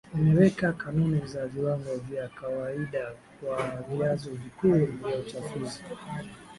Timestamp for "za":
1.25-1.47